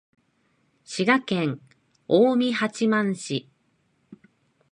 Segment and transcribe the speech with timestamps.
[0.83, 1.61] 滋賀県
[2.07, 3.47] 近江八幡市